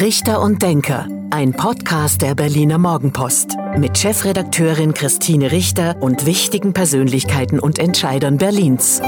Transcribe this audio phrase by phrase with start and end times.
[0.00, 7.58] Richter und Denker, ein Podcast der Berliner Morgenpost mit Chefredakteurin Christine Richter und wichtigen Persönlichkeiten
[7.58, 9.02] und Entscheidern Berlins.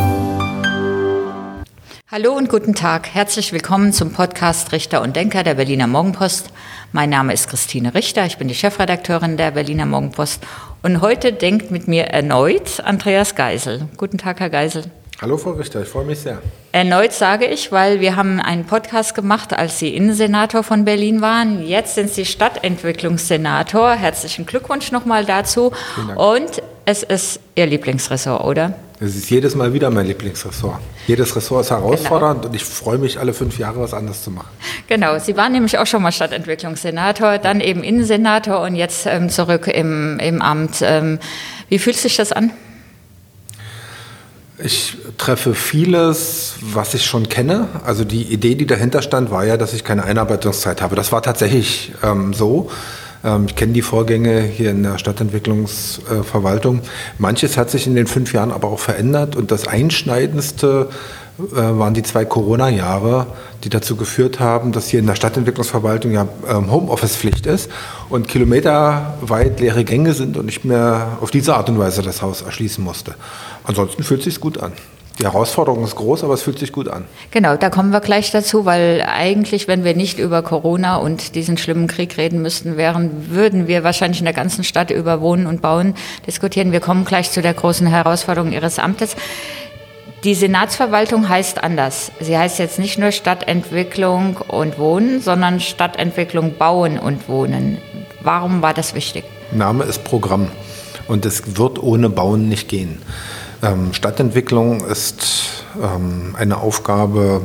[2.10, 3.06] Hallo und guten Tag.
[3.14, 6.50] Herzlich willkommen zum Podcast Richter und Denker der Berliner Morgenpost.
[6.90, 10.44] Mein Name ist Christine Richter, ich bin die Chefredakteurin der Berliner Morgenpost
[10.82, 13.88] und heute denkt mit mir erneut Andreas Geisel.
[13.96, 14.90] Guten Tag, Herr Geisel.
[15.22, 16.38] Hallo Frau Richter, ich freue mich sehr.
[16.72, 21.62] Erneut sage ich, weil wir haben einen Podcast gemacht, als Sie Innensenator von Berlin waren.
[21.62, 23.90] Jetzt sind Sie Stadtentwicklungssenator.
[23.90, 25.72] Herzlichen Glückwunsch nochmal dazu.
[26.16, 28.72] Und es ist Ihr Lieblingsressort, oder?
[28.98, 30.78] Es ist jedes Mal wieder mein Lieblingsressort.
[31.06, 32.48] Jedes Ressort ist herausfordernd genau.
[32.48, 34.48] und ich freue mich, alle fünf Jahre was anderes zu machen.
[34.86, 39.66] Genau, Sie waren nämlich auch schon mal Stadtentwicklungssenator, dann eben Innensenator und jetzt ähm, zurück
[39.66, 40.78] im, im Amt.
[40.80, 41.18] Ähm,
[41.68, 42.52] wie fühlt sich das an?
[44.62, 47.68] Ich treffe vieles, was ich schon kenne.
[47.84, 50.96] Also die Idee, die dahinter stand, war ja, dass ich keine Einarbeitungszeit habe.
[50.96, 52.70] Das war tatsächlich ähm, so.
[53.24, 56.82] Ähm, ich kenne die Vorgänge hier in der Stadtentwicklungsverwaltung.
[57.18, 60.88] Manches hat sich in den fünf Jahren aber auch verändert und das Einschneidendste
[61.50, 63.26] waren die zwei Corona-Jahre,
[63.64, 67.70] die dazu geführt haben, dass hier in der Stadtentwicklungsverwaltung ja ähm, Homeoffice-Pflicht ist
[68.08, 72.42] und kilometerweit leere Gänge sind und ich mir auf diese Art und Weise das Haus
[72.42, 73.14] erschließen musste.
[73.64, 74.72] Ansonsten fühlt es sich gut an.
[75.20, 77.04] Die Herausforderung ist groß, aber es fühlt sich gut an.
[77.30, 81.58] Genau, da kommen wir gleich dazu, weil eigentlich, wenn wir nicht über Corona und diesen
[81.58, 85.60] schlimmen Krieg reden müssten, wären, würden wir wahrscheinlich in der ganzen Stadt über Wohnen und
[85.60, 85.94] Bauen
[86.26, 86.72] diskutieren.
[86.72, 89.14] Wir kommen gleich zu der großen Herausforderung Ihres Amtes.
[90.22, 92.12] Die Senatsverwaltung heißt anders.
[92.20, 97.78] Sie heißt jetzt nicht nur Stadtentwicklung und Wohnen, sondern Stadtentwicklung Bauen und Wohnen.
[98.20, 99.24] Warum war das wichtig?
[99.50, 100.48] Name ist Programm
[101.08, 103.00] und es wird ohne Bauen nicht gehen.
[103.62, 107.40] Ähm, Stadtentwicklung ist ähm, eine Aufgabe,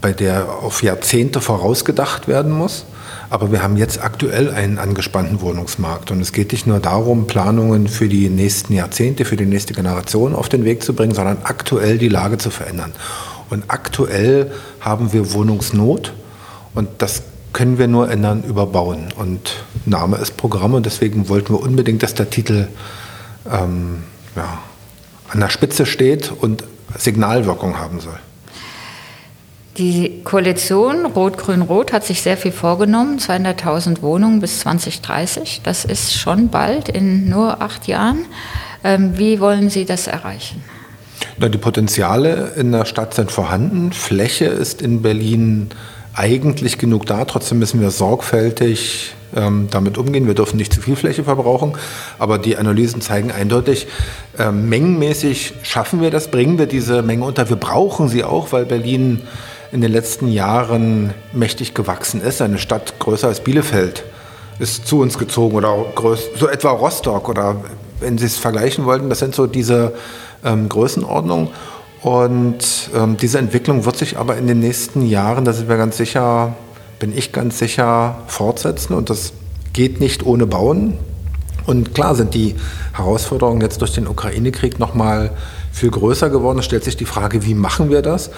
[0.00, 2.84] bei der auf Jahrzehnte vorausgedacht werden muss.
[3.30, 6.10] Aber wir haben jetzt aktuell einen angespannten Wohnungsmarkt.
[6.10, 10.34] Und es geht nicht nur darum, Planungen für die nächsten Jahrzehnte, für die nächste Generation
[10.34, 12.92] auf den Weg zu bringen, sondern aktuell die Lage zu verändern.
[13.48, 14.50] Und aktuell
[14.80, 16.12] haben wir Wohnungsnot.
[16.74, 17.22] Und das
[17.52, 19.12] können wir nur ändern über Bauen.
[19.16, 20.74] Und Name ist Programm.
[20.74, 22.66] Und deswegen wollten wir unbedingt, dass der Titel
[23.48, 24.02] ähm,
[24.34, 24.58] ja,
[25.28, 26.64] an der Spitze steht und
[26.98, 28.18] Signalwirkung haben soll.
[29.78, 35.60] Die Koalition Rot-Grün-Rot hat sich sehr viel vorgenommen, 200.000 Wohnungen bis 2030.
[35.62, 38.26] Das ist schon bald, in nur acht Jahren.
[38.82, 40.64] Ähm, wie wollen Sie das erreichen?
[41.38, 43.92] Die Potenziale in der Stadt sind vorhanden.
[43.92, 45.70] Fläche ist in Berlin
[46.14, 47.24] eigentlich genug da.
[47.24, 50.26] Trotzdem müssen wir sorgfältig ähm, damit umgehen.
[50.26, 51.74] Wir dürfen nicht zu viel Fläche verbrauchen.
[52.18, 53.86] Aber die Analysen zeigen eindeutig,
[54.38, 57.48] äh, mengenmäßig schaffen wir das, bringen wir diese Menge unter.
[57.48, 59.22] Wir brauchen sie auch, weil Berlin
[59.72, 62.42] in den letzten Jahren mächtig gewachsen ist.
[62.42, 64.04] Eine Stadt größer als Bielefeld
[64.58, 65.86] ist zu uns gezogen oder
[66.36, 67.56] so etwa Rostock oder
[68.00, 69.92] wenn Sie es vergleichen wollten, das sind so diese
[70.44, 71.48] ähm, Größenordnungen.
[72.02, 75.98] Und ähm, diese Entwicklung wird sich aber in den nächsten Jahren, da sind wir ganz
[75.98, 76.54] sicher,
[76.98, 78.94] bin ich ganz sicher, fortsetzen.
[78.94, 79.32] Und das
[79.72, 80.96] geht nicht ohne Bauen.
[81.66, 82.56] Und klar sind die
[82.94, 85.30] Herausforderungen jetzt durch den Ukraine-Krieg nochmal
[85.72, 86.58] viel größer geworden.
[86.58, 88.30] Es stellt sich die Frage, wie machen wir das?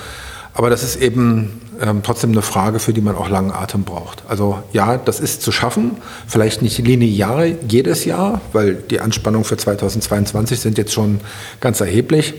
[0.54, 4.22] Aber das ist eben ähm, trotzdem eine Frage, für die man auch langen Atem braucht.
[4.28, 5.92] Also ja, das ist zu schaffen,
[6.26, 11.20] vielleicht nicht linear jedes Jahr, weil die Anspannungen für 2022 sind jetzt schon
[11.60, 12.34] ganz erheblich.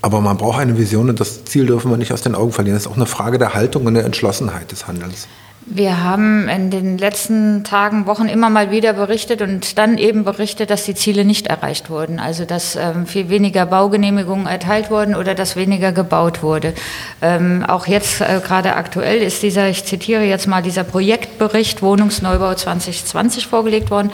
[0.00, 2.74] Aber man braucht eine Vision und das Ziel dürfen wir nicht aus den Augen verlieren.
[2.74, 5.28] Das ist auch eine Frage der Haltung und der Entschlossenheit des Handelns.
[5.64, 10.70] Wir haben in den letzten Tagen, Wochen immer mal wieder berichtet und dann eben berichtet,
[10.70, 12.18] dass die Ziele nicht erreicht wurden.
[12.18, 16.74] Also dass ähm, viel weniger Baugenehmigungen erteilt wurden oder dass weniger gebaut wurde.
[17.20, 22.54] Ähm, auch jetzt äh, gerade aktuell ist dieser, ich zitiere jetzt mal, dieser Projektbericht Wohnungsneubau
[22.54, 24.10] 2020 vorgelegt worden,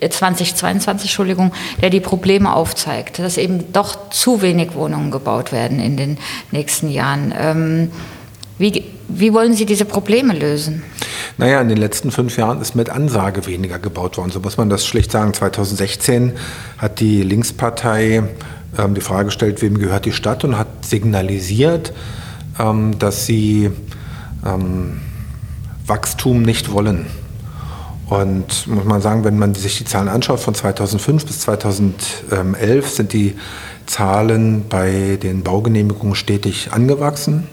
[0.00, 5.78] äh, 2022, Entschuldigung, der die Probleme aufzeigt, dass eben doch zu wenig Wohnungen gebaut werden
[5.78, 6.18] in den
[6.50, 7.32] nächsten Jahren.
[7.38, 7.92] Ähm,
[8.60, 10.82] wie, wie wollen Sie diese Probleme lösen?
[11.38, 14.30] Naja, in den letzten fünf Jahren ist mit Ansage weniger gebaut worden.
[14.30, 15.32] So muss man das schlicht sagen.
[15.32, 16.34] 2016
[16.76, 18.22] hat die Linkspartei
[18.76, 21.94] ähm, die Frage gestellt, wem gehört die Stadt und hat signalisiert,
[22.58, 23.70] ähm, dass sie
[24.44, 25.00] ähm,
[25.86, 27.06] Wachstum nicht wollen.
[28.10, 33.14] Und muss man sagen, wenn man sich die Zahlen anschaut, von 2005 bis 2011 sind
[33.14, 33.36] die
[33.86, 37.48] Zahlen bei den Baugenehmigungen stetig angewachsen.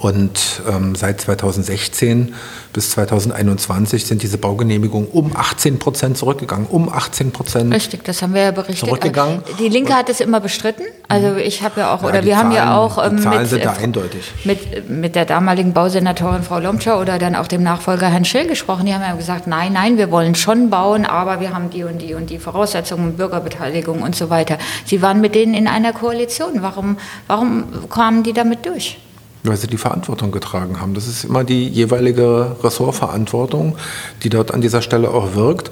[0.00, 2.34] Und ähm, seit 2016
[2.72, 6.66] bis 2021 sind diese Baugenehmigungen um 18 Prozent zurückgegangen.
[6.70, 7.74] Um 18 Prozent.
[7.74, 8.88] Richtig, das haben wir ja berichtet.
[8.88, 9.42] Zurückgegangen.
[9.58, 10.84] Die Linke hat es immer bestritten.
[11.08, 13.40] Also ich habe ja auch, Ja, oder wir haben ja Zahlen- auch ähm, die Zahlen
[13.40, 14.32] mit, sind da äh, eindeutig.
[14.44, 18.86] mit, mit der damaligen Bausenatorin Frau Lomscher oder dann auch dem Nachfolger Herrn Schill gesprochen.
[18.86, 21.98] Die haben ja gesagt, nein, nein, wir wollen schon bauen, aber wir haben die und
[22.00, 24.56] die und die Voraussetzungen, Bürgerbeteiligung und so weiter.
[24.86, 26.62] Sie waren mit denen in einer Koalition.
[26.62, 26.96] Warum,
[27.26, 28.96] warum kamen die damit durch?
[29.42, 30.94] Weil sie die Verantwortung getragen haben.
[30.94, 33.76] Das ist immer die jeweilige Ressortverantwortung,
[34.22, 35.70] die dort an dieser Stelle auch wirkt.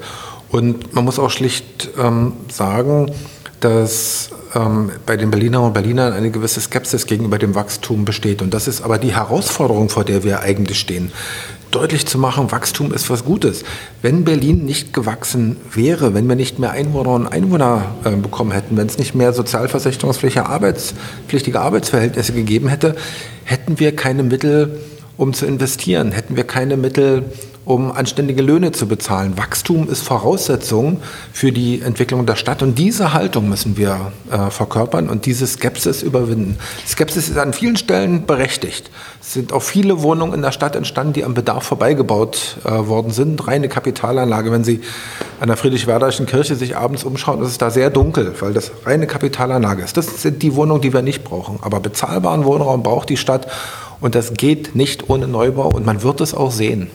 [0.49, 3.11] Und man muss auch schlicht ähm, sagen,
[3.59, 8.41] dass ähm, bei den Berlinerinnen und Berlinern eine gewisse Skepsis gegenüber dem Wachstum besteht.
[8.41, 11.11] Und das ist aber die Herausforderung, vor der wir eigentlich stehen.
[11.71, 13.63] Deutlich zu machen, Wachstum ist was Gutes.
[14.01, 18.75] Wenn Berlin nicht gewachsen wäre, wenn wir nicht mehr Einwohnerinnen und Einwohner äh, bekommen hätten,
[18.75, 22.95] wenn es nicht mehr sozialversicherungspflichtige Arbeitspflichtige Arbeitsverhältnisse gegeben hätte,
[23.43, 24.79] hätten wir keine Mittel,
[25.15, 27.25] um zu investieren, hätten wir keine Mittel,
[27.69, 29.37] um anständige Löhne zu bezahlen.
[29.37, 31.01] Wachstum ist Voraussetzung
[31.31, 36.01] für die Entwicklung der Stadt und diese Haltung müssen wir äh, verkörpern und diese Skepsis
[36.01, 36.57] überwinden.
[36.87, 38.89] Skepsis ist an vielen Stellen berechtigt.
[39.21, 43.11] Es sind auch viele Wohnungen in der Stadt entstanden, die am Bedarf vorbeigebaut äh, worden
[43.11, 43.47] sind.
[43.47, 44.51] Reine Kapitalanlage.
[44.51, 44.81] Wenn Sie
[45.39, 49.05] an der Friedrich-Werderischen Kirche sich abends umschauen, ist es da sehr dunkel, weil das reine
[49.05, 49.95] Kapitalanlage ist.
[49.95, 51.59] Das sind die Wohnungen, die wir nicht brauchen.
[51.61, 53.45] Aber bezahlbaren Wohnraum braucht die Stadt
[54.01, 56.89] und das geht nicht ohne Neubau und man wird es auch sehen.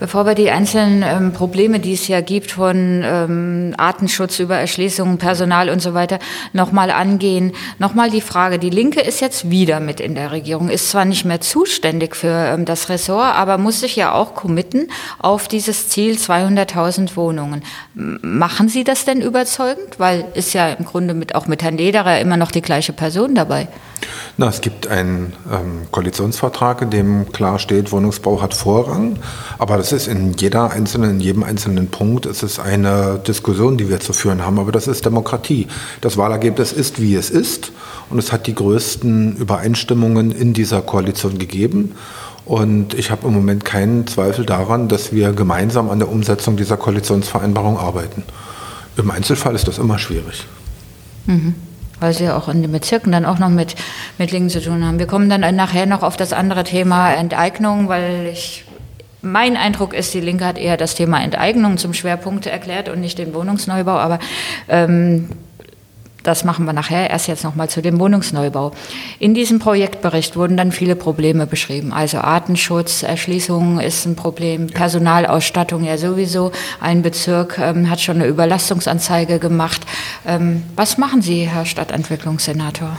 [0.00, 5.18] Bevor wir die einzelnen ähm, Probleme, die es ja gibt, von ähm, Artenschutz über Erschließung,
[5.18, 6.18] Personal und so weiter,
[6.52, 10.90] nochmal angehen, nochmal die Frage, die Linke ist jetzt wieder mit in der Regierung, ist
[10.90, 14.88] zwar nicht mehr zuständig für ähm, das Ressort, aber muss sich ja auch committen
[15.20, 17.62] auf dieses Ziel 200.000 Wohnungen.
[17.94, 19.98] Machen Sie das denn überzeugend?
[19.98, 23.36] Weil ist ja im Grunde mit, auch mit Herrn Lederer immer noch die gleiche Person
[23.36, 23.68] dabei.
[24.36, 29.18] Na, es gibt einen ähm, Koalitionsvertrag, in dem klar steht, Wohnungsbau hat Vorrang.
[29.58, 33.88] Aber das ist in jeder einzelnen, in jedem einzelnen Punkt, es ist eine Diskussion, die
[33.88, 34.58] wir zu führen haben.
[34.58, 35.68] Aber das ist Demokratie.
[36.00, 37.72] Das Wahlergebnis ist, wie es ist.
[38.10, 41.94] Und es hat die größten Übereinstimmungen in dieser Koalition gegeben.
[42.44, 46.76] Und ich habe im Moment keinen Zweifel daran, dass wir gemeinsam an der Umsetzung dieser
[46.76, 48.22] Koalitionsvereinbarung arbeiten.
[48.96, 50.46] Im Einzelfall ist das immer schwierig.
[52.00, 53.74] Weil sie auch in den Bezirken dann auch noch mit,
[54.18, 54.98] mit Linken zu tun haben.
[54.98, 58.64] Wir kommen dann nachher noch auf das andere Thema Enteignung, weil ich,
[59.22, 63.18] mein Eindruck ist, die Linke hat eher das Thema Enteignung zum Schwerpunkt erklärt und nicht
[63.18, 64.18] den Wohnungsneubau, aber
[64.68, 65.30] ähm,
[66.24, 68.72] das machen wir nachher erst jetzt nochmal zu dem Wohnungsneubau.
[69.18, 71.92] In diesem Projektbericht wurden dann viele Probleme beschrieben.
[71.92, 76.50] Also Artenschutz, Erschließung ist ein Problem, Personalausstattung ja sowieso.
[76.80, 79.82] Ein Bezirk ähm, hat schon eine Überlastungsanzeige gemacht.
[80.26, 82.96] Ähm, was machen Sie, Herr Stadtentwicklungssenator?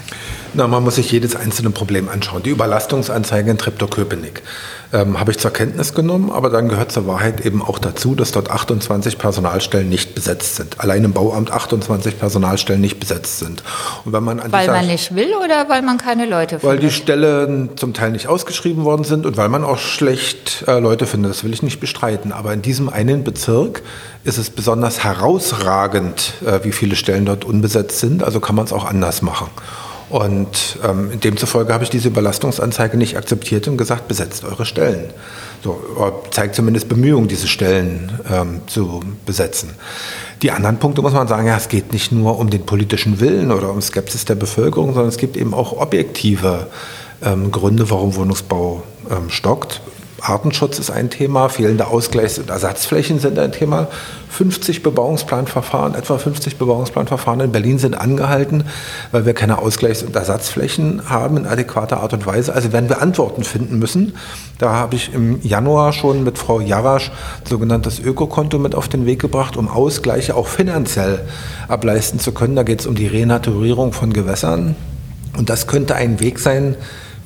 [0.54, 2.42] Na, man muss sich jedes einzelne Problem anschauen.
[2.44, 4.42] Die Überlastungsanzeige in Treptow-Köpenick
[4.92, 8.32] ähm, habe ich zur Kenntnis genommen, aber dann gehört zur Wahrheit eben auch dazu, dass
[8.32, 10.80] dort 28 Personalstellen nicht besetzt sind.
[10.80, 13.62] Allein im Bauamt 28 Personalstellen nicht besetzt sind.
[14.04, 16.88] Und wenn man an Weil man nicht will oder weil man keine Leute weil die
[16.88, 17.02] findet?
[17.02, 21.30] Stellen zum Teil nicht ausgeschrieben worden sind und weil man auch schlecht äh, Leute findet.
[21.30, 22.32] Das will ich nicht bestreiten.
[22.32, 23.82] Aber in diesem einen Bezirk
[24.24, 28.22] ist es besonders herausragend, äh, wie viele Stellen dort unbesetzt sind.
[28.22, 29.48] Also kann man es auch anders machen.
[30.08, 35.10] Und ähm, demzufolge habe ich diese Überlastungsanzeige nicht akzeptiert und gesagt, besetzt eure Stellen.
[35.64, 35.80] So,
[36.30, 39.70] zeigt zumindest Bemühungen, diese Stellen ähm, zu besetzen.
[40.42, 43.50] Die anderen Punkte muss man sagen, ja, es geht nicht nur um den politischen Willen
[43.50, 46.68] oder um Skepsis der Bevölkerung, sondern es gibt eben auch objektive
[47.24, 49.80] ähm, Gründe, warum Wohnungsbau ähm, stockt.
[50.28, 53.86] Artenschutz ist ein Thema, fehlende Ausgleichs- und Ersatzflächen sind ein Thema.
[54.28, 58.64] 50 Bebauungsplanverfahren, etwa 50 Bebauungsplanverfahren in Berlin sind angehalten,
[59.12, 62.54] weil wir keine Ausgleichs- und Ersatzflächen haben in adäquater Art und Weise.
[62.54, 64.14] Also werden wir Antworten finden müssen.
[64.58, 67.12] Da habe ich im Januar schon mit Frau Jarasch
[67.48, 71.20] sogenanntes Ökokonto mit auf den Weg gebracht, um Ausgleiche auch finanziell
[71.68, 72.56] ableisten zu können.
[72.56, 74.74] Da geht es um die Renaturierung von Gewässern.
[75.36, 76.74] Und das könnte ein Weg sein,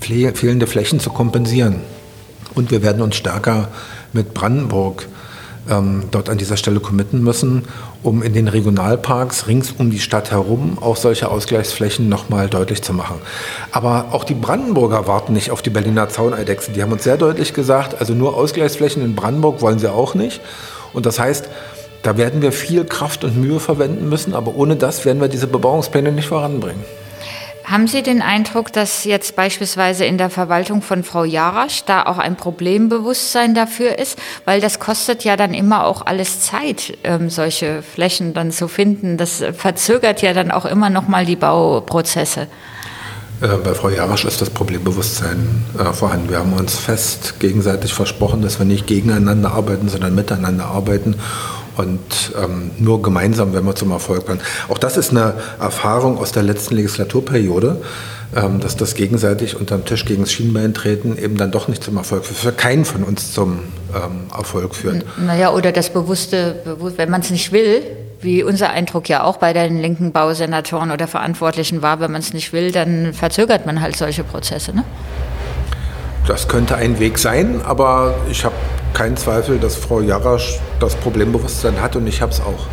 [0.01, 1.77] fehlende Flächen zu kompensieren.
[2.55, 3.69] Und wir werden uns stärker
[4.13, 5.07] mit Brandenburg
[5.69, 7.65] ähm, dort an dieser Stelle committen müssen,
[8.03, 12.93] um in den Regionalparks rings um die Stadt herum auch solche Ausgleichsflächen nochmal deutlich zu
[12.93, 13.17] machen.
[13.73, 16.75] Aber auch die Brandenburger warten nicht auf die Berliner Zauneidechsen.
[16.75, 20.41] Die haben uns sehr deutlich gesagt, also nur Ausgleichsflächen in Brandenburg wollen sie auch nicht.
[20.93, 21.49] Und das heißt,
[22.03, 25.47] da werden wir viel Kraft und Mühe verwenden müssen, aber ohne das werden wir diese
[25.47, 26.83] Bebauungspläne nicht voranbringen.
[27.65, 32.19] Haben Sie den Eindruck, dass jetzt beispielsweise in der Verwaltung von Frau Jarasch da auch
[32.19, 34.19] ein Problembewusstsein dafür ist?
[34.45, 39.17] Weil das kostet ja dann immer auch alles Zeit, ähm, solche Flächen dann zu finden.
[39.17, 42.49] Das verzögert ja dann auch immer noch mal die Bauprozesse.
[43.41, 46.29] Äh, bei Frau Jarasch ist das Problembewusstsein äh, vorhanden.
[46.29, 51.17] Wir haben uns fest gegenseitig versprochen, dass wir nicht gegeneinander arbeiten, sondern miteinander arbeiten.
[51.81, 54.41] Und ähm, nur gemeinsam werden wir zum Erfolg kommen.
[54.69, 57.81] Auch das ist eine Erfahrung aus der letzten Legislaturperiode,
[58.37, 61.97] ähm, dass das gegenseitig unterm Tisch gegen das Schienbein treten eben dann doch nicht zum
[61.97, 62.39] Erfolg führt.
[62.39, 63.61] Für keinen von uns zum
[63.95, 65.07] ähm, Erfolg führt.
[65.25, 66.57] Naja, oder das bewusste,
[66.97, 67.83] wenn man es nicht will,
[68.21, 72.35] wie unser Eindruck ja auch bei den linken Bausenatoren oder Verantwortlichen war, wenn man es
[72.35, 74.77] nicht will, dann verzögert man halt solche Prozesse.
[74.77, 74.85] Ne?
[76.27, 78.55] Das könnte ein Weg sein, aber ich habe
[78.93, 82.67] keinen Zweifel, dass Frau Jarasch das Problembewusstsein hat und ich habe es auch.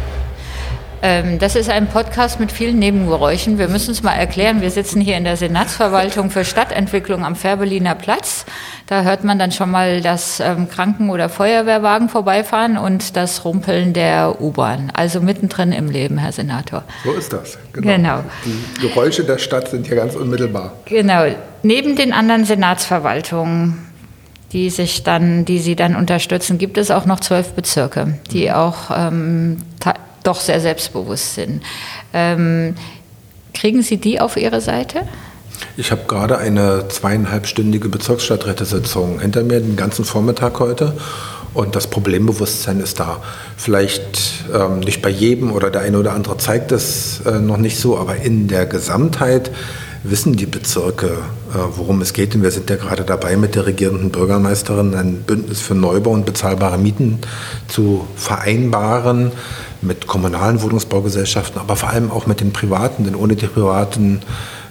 [1.02, 3.60] Ähm, das ist ein Podcast mit vielen Nebengeräuschen.
[3.60, 4.62] Wir müssen es mal erklären.
[4.62, 8.46] Wir sitzen hier in der Senatsverwaltung für Stadtentwicklung am Fährberliner Platz.
[8.88, 13.94] Da hört man dann schon mal das ähm, Kranken- oder Feuerwehrwagen vorbeifahren und das Rumpeln
[13.94, 14.92] der U-Bahn.
[14.96, 16.84] Also mittendrin im Leben, Herr Senator.
[17.04, 17.58] So ist das.
[17.74, 17.96] Genau.
[17.96, 18.24] genau.
[18.46, 20.74] Die Geräusche der Stadt sind hier ganz unmittelbar.
[20.86, 21.26] Genau.
[21.64, 23.84] Neben den anderen Senatsverwaltungen
[24.54, 28.92] die sich dann, die sie dann unterstützen, gibt es auch noch zwölf Bezirke, die auch
[28.96, 29.58] ähm,
[30.28, 31.64] doch sehr selbstbewusst sind.
[32.14, 32.76] Ähm,
[33.54, 35.04] kriegen Sie die auf Ihre Seite?
[35.78, 40.94] Ich habe gerade eine zweieinhalbstündige Bezirksstadträtesitzung hinter mir, den ganzen Vormittag heute.
[41.54, 43.22] Und das Problembewusstsein ist da.
[43.56, 47.80] Vielleicht ähm, nicht bei jedem oder der eine oder andere zeigt es äh, noch nicht
[47.80, 49.50] so, aber in der Gesamtheit
[50.04, 52.36] wissen die Bezirke, äh, worum es geht.
[52.36, 56.26] Und wir sind ja gerade dabei, mit der regierenden Bürgermeisterin ein Bündnis für Neubau und
[56.26, 57.20] bezahlbare Mieten
[57.68, 59.32] zu vereinbaren
[59.82, 64.22] mit kommunalen Wohnungsbaugesellschaften, aber vor allem auch mit den privaten, denn ohne die privaten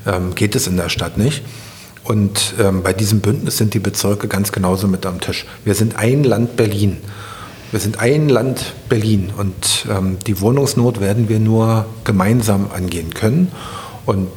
[0.07, 1.43] ähm, geht es in der Stadt nicht.
[2.05, 5.45] Und ähm, bei diesem Bündnis sind die Bezirke ganz genauso mit am Tisch.
[5.65, 6.99] Wir sind ein Land Berlin.
[7.73, 13.51] Wir sind ein Land Berlin und ähm, die Wohnungsnot werden wir nur gemeinsam angehen können.
[14.07, 14.31] Und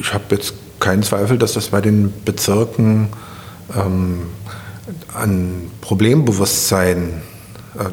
[0.00, 3.08] ich habe jetzt keinen Zweifel, dass das bei den Bezirken
[3.76, 4.22] ähm,
[5.12, 7.22] an Problembewusstsein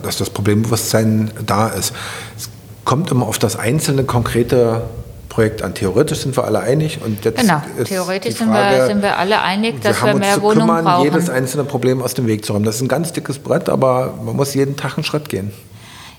[0.02, 1.94] dass das Problembewusstsein da ist.
[2.36, 2.50] Es
[2.86, 4.84] kommt immer auf das einzelne konkrete
[5.30, 5.74] Projekt an.
[5.74, 7.62] Theoretisch sind wir alle einig und jetzt genau.
[7.84, 11.04] Theoretisch Frage, sind, wir, sind wir alle einig, dass wir, wir mehr Wohnungen kümmern, brauchen.
[11.04, 12.66] jedes einzelne Problem aus dem Weg zu räumen.
[12.66, 15.52] Das ist ein ganz dickes Brett, aber man muss jeden Tag einen Schritt gehen.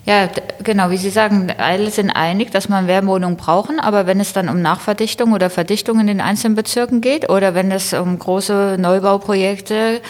[0.05, 0.29] Ja,
[0.63, 4.31] genau, wie Sie sagen, alle sind einig, dass man mehr Wohnungen brauchen, aber wenn es
[4.31, 8.77] dann um Nachverdichtung oder Verdichtung in den einzelnen Bezirken geht oder wenn es um große
[8.79, 10.01] Neubauprojekte geht,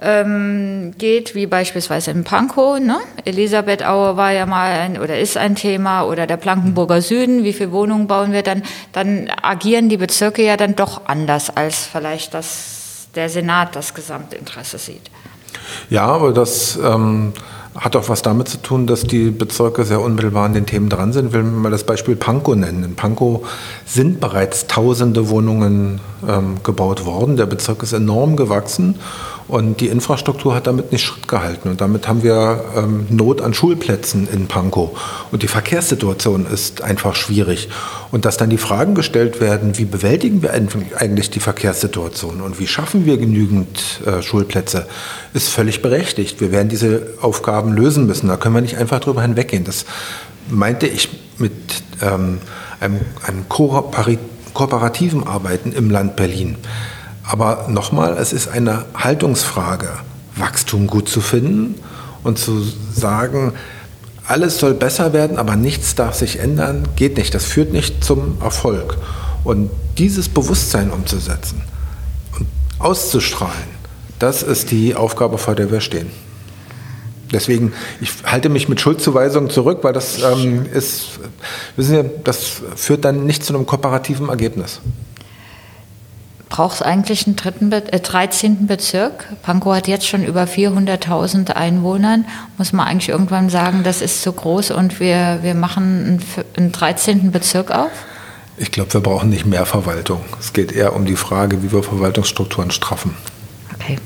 [0.00, 2.78] ähm, geht, wie beispielsweise in Pankow.
[2.78, 2.98] Ne?
[3.24, 7.52] Elisabeth Aue war ja mal ein, oder ist ein Thema oder der Blankenburger Süden, wie
[7.52, 8.62] viele Wohnungen bauen wir dann,
[8.92, 14.78] dann agieren die Bezirke ja dann doch anders, als vielleicht das, der Senat das Gesamtinteresse
[14.78, 15.10] sieht.
[15.90, 17.32] Ja, aber das ähm,
[17.78, 21.12] hat auch was damit zu tun, dass die Bezirke sehr unmittelbar an den Themen dran
[21.12, 21.28] sind.
[21.28, 22.82] Ich will mal das Beispiel Pankow nennen.
[22.82, 23.46] In Pankow
[23.86, 27.36] sind bereits tausende Wohnungen ähm, gebaut worden.
[27.36, 28.96] Der Bezirk ist enorm gewachsen
[29.48, 31.70] und die Infrastruktur hat damit nicht Schritt gehalten.
[31.70, 34.90] Und damit haben wir ähm, Not an Schulplätzen in Pankow.
[35.32, 37.70] Und die Verkehrssituation ist einfach schwierig.
[38.10, 42.66] Und dass dann die Fragen gestellt werden, wie bewältigen wir eigentlich die Verkehrssituation und wie
[42.66, 44.86] schaffen wir genügend äh, Schulplätze,
[45.32, 46.40] ist völlig berechtigt.
[46.40, 48.28] Wir werden diese Aufgaben lösen müssen.
[48.28, 49.64] Da können wir nicht einfach drüber hinweggehen.
[49.64, 49.84] Das
[50.48, 51.08] meinte ich
[51.38, 51.52] mit
[52.02, 52.38] ähm,
[52.80, 56.56] einem, einem kooperativen Arbeiten im Land Berlin.
[57.24, 59.90] Aber nochmal, es ist eine Haltungsfrage,
[60.36, 61.74] Wachstum gut zu finden
[62.22, 62.62] und zu
[62.94, 63.52] sagen,
[64.26, 67.34] alles soll besser werden, aber nichts darf sich ändern, geht nicht.
[67.34, 68.98] Das führt nicht zum Erfolg.
[69.44, 71.62] Und dieses Bewusstsein umzusetzen
[72.38, 72.46] und
[72.78, 73.78] auszustrahlen,
[74.18, 76.10] das ist die Aufgabe, vor der wir stehen.
[77.32, 81.20] Deswegen, ich halte mich mit Schuldzuweisungen zurück, weil das ähm, ist,
[81.76, 84.80] wissen Sie, das führt dann nicht zu einem kooperativen Ergebnis.
[86.48, 88.66] Braucht es eigentlich einen dritten, äh, 13.
[88.66, 89.26] Bezirk?
[89.42, 92.20] Pankow hat jetzt schon über 400.000 Einwohner.
[92.56, 96.72] Muss man eigentlich irgendwann sagen, das ist zu groß und wir, wir machen einen, einen
[96.72, 97.30] 13.
[97.32, 97.90] Bezirk auf?
[98.56, 100.20] Ich glaube, wir brauchen nicht mehr Verwaltung.
[100.40, 103.14] Es geht eher um die Frage, wie wir Verwaltungsstrukturen straffen.
[103.88, 103.98] Okay.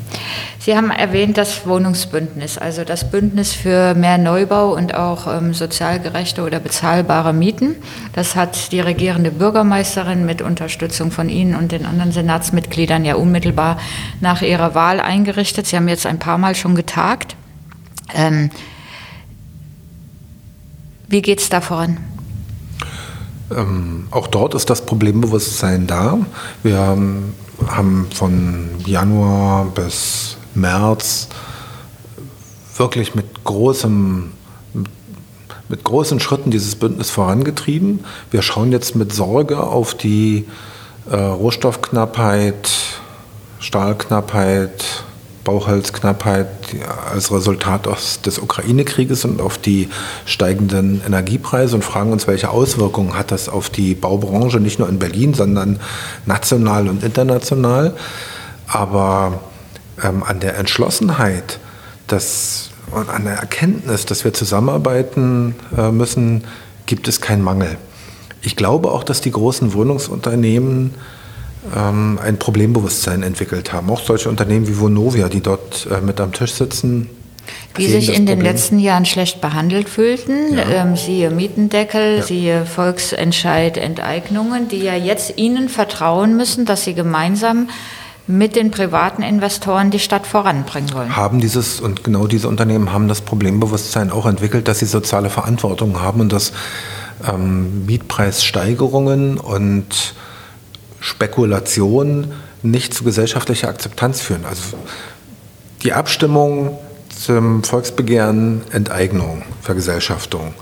[0.61, 5.99] Sie haben erwähnt das Wohnungsbündnis, also das Bündnis für mehr Neubau und auch ähm, sozial
[5.99, 7.75] gerechte oder bezahlbare Mieten.
[8.13, 13.77] Das hat die regierende Bürgermeisterin mit Unterstützung von Ihnen und den anderen Senatsmitgliedern ja unmittelbar
[14.21, 15.67] nach ihrer Wahl eingerichtet.
[15.67, 17.35] Sie haben jetzt ein paar Mal schon getagt.
[18.15, 18.51] Ähm,
[21.09, 21.99] wie geht es da voran?
[23.51, 26.19] Ähm, auch dort ist das Problembewusstsein da.
[26.63, 27.35] Wir haben,
[27.69, 31.29] haben von Januar bis März
[32.77, 34.33] wirklich mit großem
[35.69, 38.05] mit großen Schritten dieses Bündnis vorangetrieben.
[38.31, 40.47] Wir schauen jetzt mit Sorge auf die
[41.11, 42.71] äh, Rohstoffknappheit,
[43.59, 45.05] Stahlknappheit,
[45.45, 46.47] Bauholzknappheit
[47.13, 47.89] als Resultat
[48.25, 49.89] des Ukraine-Krieges und auf die
[50.25, 54.99] steigenden Energiepreise und fragen uns, welche Auswirkungen hat das auf die Baubranche, nicht nur in
[54.99, 55.81] Berlin, sondern
[56.27, 57.95] national und international.
[58.67, 59.41] Aber
[60.03, 61.59] ähm, an der Entschlossenheit
[62.07, 66.45] dass, und an der Erkenntnis, dass wir zusammenarbeiten äh, müssen,
[66.87, 67.79] gibt es keinen Mangel.
[68.43, 70.95] Ich glaube auch, dass die großen Wohnungsunternehmen
[71.77, 73.91] ähm, ein Problembewusstsein entwickelt haben.
[73.91, 77.09] Auch solche Unternehmen wie Vonovia, die dort äh, mit am Tisch sitzen.
[77.77, 80.65] Die sich in den letzten Jahren schlecht behandelt fühlten, ja.
[80.69, 82.23] ähm, siehe Mietendeckel, ja.
[82.23, 87.69] siehe Volksentscheid Enteignungen, die ja jetzt Ihnen vertrauen müssen, dass Sie gemeinsam
[88.27, 91.17] mit den privaten Investoren die Stadt voranbringen wollen.
[91.17, 96.01] Haben dieses und genau diese Unternehmen haben das Problembewusstsein auch entwickelt, dass sie soziale Verantwortung
[96.01, 96.53] haben und dass
[97.29, 100.15] ähm, Mietpreissteigerungen und
[101.03, 102.33] Spekulation
[102.63, 104.45] nicht zu gesellschaftlicher Akzeptanz führen.
[104.45, 104.79] Also
[105.83, 106.79] die Abstimmung
[107.11, 110.55] zum Volksbegehren Enteignung, Vergesellschaftung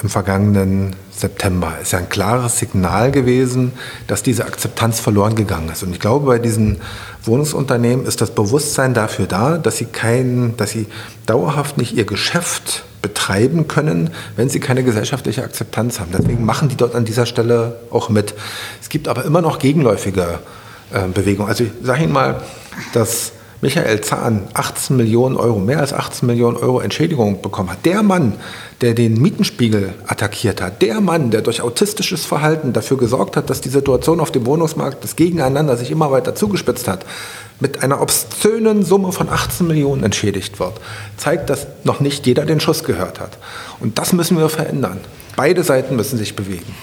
[0.00, 3.72] im vergangenen September ist ja ein klares Signal gewesen,
[4.06, 5.82] dass diese Akzeptanz verloren gegangen ist.
[5.82, 6.80] Und ich glaube, bei diesen
[7.24, 10.86] Wohnungsunternehmen ist das Bewusstsein dafür da, dass sie kein, dass sie
[11.26, 16.10] dauerhaft nicht ihr Geschäft betreiben können, wenn sie keine gesellschaftliche Akzeptanz haben.
[16.16, 18.34] Deswegen machen die dort an dieser Stelle auch mit.
[18.80, 20.38] Es gibt aber immer noch gegenläufige
[20.92, 21.48] äh, Bewegungen.
[21.48, 22.42] Also ich sage Ihnen mal,
[22.92, 27.84] dass Michael Zahn 18 Millionen Euro, mehr als 18 Millionen Euro Entschädigung bekommen hat.
[27.84, 28.34] Der Mann,
[28.80, 33.60] der den Mietenspiegel attackiert hat, der Mann, der durch autistisches Verhalten dafür gesorgt hat, dass
[33.60, 37.04] die Situation auf dem Wohnungsmarkt, das Gegeneinander sich immer weiter zugespitzt hat,
[37.58, 40.74] mit einer obszönen Summe von 18 Millionen entschädigt wird,
[41.16, 43.38] zeigt, dass noch nicht jeder den Schuss gehört hat.
[43.80, 45.00] Und das müssen wir verändern.
[45.34, 46.74] Beide Seiten müssen sich bewegen.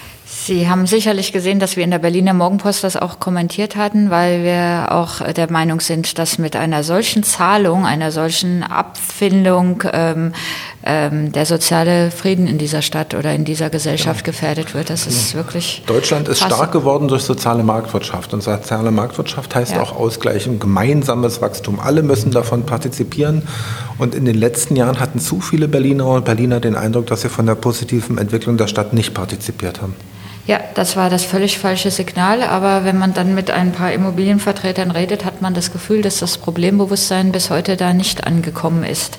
[0.46, 4.44] Sie haben sicherlich gesehen, dass wir in der Berliner Morgenpost das auch kommentiert hatten, weil
[4.44, 10.34] wir auch der Meinung sind, dass mit einer solchen Zahlung, einer solchen Abfindung ähm,
[10.84, 14.26] ähm, der soziale Frieden in dieser Stadt oder in dieser Gesellschaft ja.
[14.26, 14.88] gefährdet wird.
[14.88, 15.38] Das ist ja.
[15.38, 15.82] wirklich.
[15.88, 18.32] Deutschland ist stark geworden durch soziale Marktwirtschaft.
[18.32, 19.82] Und soziale Marktwirtschaft heißt ja.
[19.82, 21.80] auch Ausgleichen, gemeinsames Wachstum.
[21.80, 23.42] Alle müssen davon partizipieren.
[23.98, 27.30] Und in den letzten Jahren hatten zu viele Berliner und Berliner den Eindruck, dass sie
[27.30, 29.96] von der positiven Entwicklung der Stadt nicht partizipiert haben.
[30.46, 32.42] Ja, das war das völlig falsche Signal.
[32.42, 36.38] Aber wenn man dann mit ein paar Immobilienvertretern redet, hat man das Gefühl, dass das
[36.38, 39.18] Problembewusstsein bis heute da nicht angekommen ist.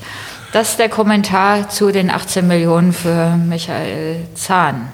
[0.53, 4.89] Das ist der Kommentar zu den 18 Millionen für Michael Zahn.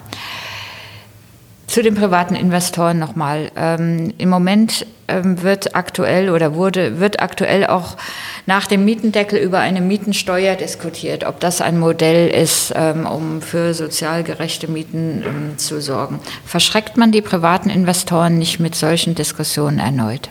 [1.68, 3.52] Zu den privaten Investoren nochmal.
[3.56, 7.98] Ähm, Im Moment ähm, wird aktuell oder wurde, wird aktuell auch
[8.46, 13.74] nach dem Mietendeckel über eine Mietensteuer diskutiert, ob das ein Modell ist, ähm, um für
[13.74, 16.20] sozial gerechte Mieten ähm, zu sorgen.
[16.46, 20.30] Verschreckt man die privaten Investoren nicht mit solchen Diskussionen erneut?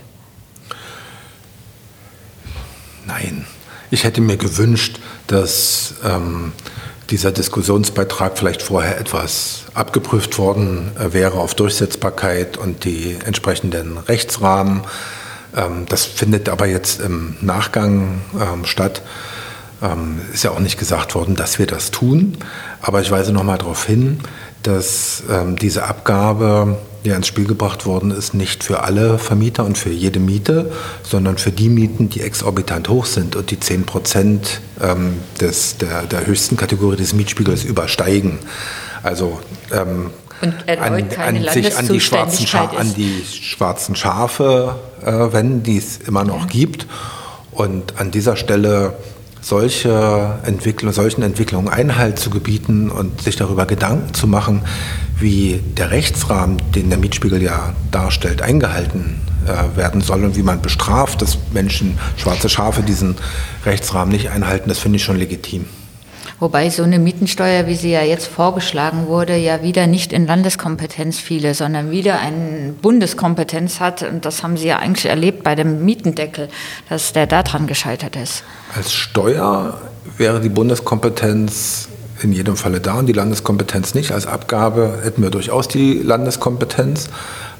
[3.07, 3.47] Nein.
[3.90, 6.53] Ich hätte mir gewünscht, dass ähm,
[7.12, 14.81] dieser Diskussionsbeitrag vielleicht vorher etwas abgeprüft worden äh, wäre auf Durchsetzbarkeit und die entsprechenden Rechtsrahmen.
[15.55, 19.03] Ähm, das findet aber jetzt im Nachgang ähm, statt.
[19.83, 22.38] Ähm, ist ja auch nicht gesagt worden, dass wir das tun.
[22.81, 24.20] Aber ich weise noch mal darauf hin,
[24.62, 25.25] dass
[25.61, 30.21] diese Abgabe ja ins Spiel gebracht worden ist, nicht für alle Vermieter und für jede
[30.21, 30.71] Miete,
[31.03, 36.03] sondern für die Mieten, die exorbitant hoch sind und die 10 Prozent ähm, des, der,
[36.03, 38.38] der höchsten Kategorie des Mietspiegels übersteigen.
[39.03, 39.41] Also
[39.73, 40.11] ähm,
[40.67, 46.25] an, an sich an die, schwarzen an die schwarzen Schafe äh, wenden, die es immer
[46.25, 46.47] noch ja.
[46.47, 46.87] gibt.
[47.53, 48.95] Und an dieser Stelle
[49.42, 54.62] solche Entwicklung, solchen Entwicklungen Einhalt zu gebieten und sich darüber Gedanken zu machen,
[55.18, 60.62] wie der Rechtsrahmen, den der Mietspiegel ja darstellt, eingehalten äh, werden soll und wie man
[60.62, 63.16] bestraft, dass Menschen, schwarze Schafe diesen
[63.66, 65.66] Rechtsrahmen nicht einhalten, das finde ich schon legitim.
[66.42, 71.20] Wobei so eine Mietensteuer, wie sie ja jetzt vorgeschlagen wurde, ja wieder nicht in Landeskompetenz
[71.20, 74.02] fiele, sondern wieder eine Bundeskompetenz hat.
[74.02, 76.48] Und das haben Sie ja eigentlich erlebt bei dem Mietendeckel,
[76.88, 78.42] dass der daran gescheitert ist.
[78.74, 79.81] Als Steuer
[80.16, 81.87] wäre die Bundeskompetenz
[82.24, 84.11] in jedem Falle da und die Landeskompetenz nicht.
[84.11, 87.09] Als Abgabe hätten wir durchaus die Landeskompetenz.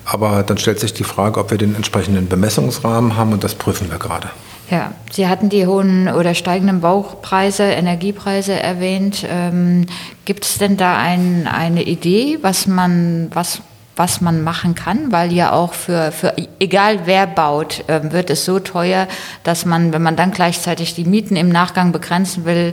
[0.05, 3.91] Aber dann stellt sich die Frage, ob wir den entsprechenden Bemessungsrahmen haben und das prüfen
[3.91, 4.31] wir gerade.
[4.71, 9.27] Ja, Sie hatten die hohen oder steigenden Baupreise, Energiepreise erwähnt.
[9.29, 9.87] Ähm,
[10.25, 13.61] Gibt es denn da ein, eine Idee, was man, was,
[13.97, 15.13] was man machen kann?
[15.13, 19.09] Weil ja auch für, für egal wer baut, äh, wird es so teuer,
[19.45, 22.73] dass man, wenn man dann gleichzeitig die Mieten im Nachgang begrenzen will,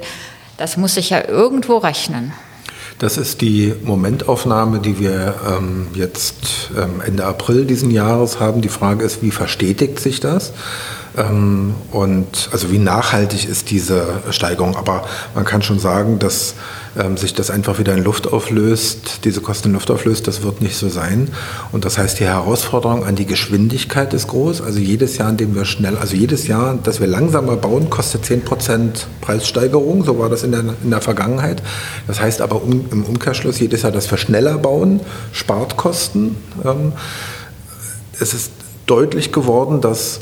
[0.56, 2.34] das muss sich ja irgendwo rechnen.
[3.00, 8.62] Das ist die Momentaufnahme, die wir ähm, jetzt ähm, Ende April diesen Jahres haben.
[8.62, 10.52] Die Frage ist, wie verstetigt sich das?
[11.18, 14.76] Ähm, und also wie nachhaltig ist diese Steigerung?
[14.76, 16.56] Aber man kann schon sagen, dass
[16.98, 20.62] ähm, sich das einfach wieder in Luft auflöst, diese Kosten in Luft auflöst, das wird
[20.62, 21.30] nicht so sein.
[21.72, 24.62] Und das heißt, die Herausforderung an die Geschwindigkeit ist groß.
[24.62, 28.26] Also jedes Jahr, in dem wir schnell, also jedes Jahr, dass wir langsamer bauen, kostet
[28.26, 30.04] 10 Prozent Preissteigerung.
[30.04, 31.62] So war das in der, in der Vergangenheit.
[32.08, 36.38] Das heißt aber um, im Umkehrschluss, jedes Jahr, dass wir schneller bauen, spart Kosten.
[36.66, 36.94] Ähm,
[38.20, 38.52] es ist
[38.86, 40.22] deutlich geworden, dass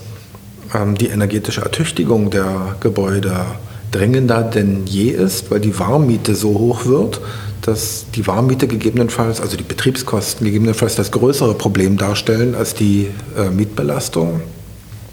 [0.74, 3.46] ähm, die energetische Ertüchtigung der Gebäude
[3.92, 7.22] drängender denn je ist, weil die Warmmiete so hoch wird,
[7.62, 13.50] dass die Warmmiete gegebenenfalls, also die Betriebskosten gegebenenfalls das größere Problem darstellen als die äh,
[13.50, 14.42] Mietbelastung.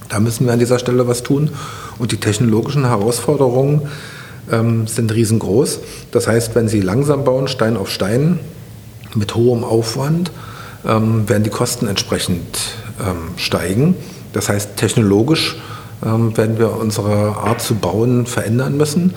[0.08, 1.50] Da müssen wir an dieser Stelle was tun.
[1.98, 3.82] Und die technologischen Herausforderungen
[4.50, 5.80] ähm, sind riesengroß.
[6.12, 8.38] Das heißt, wenn Sie langsam bauen, Stein auf Stein,
[9.14, 10.30] mit hohem Aufwand,
[10.86, 12.44] ähm, werden die Kosten entsprechend
[13.00, 13.96] ähm, steigen.
[14.32, 15.56] Das heißt, technologisch
[16.04, 19.14] ähm, werden wir unsere Art zu bauen verändern müssen.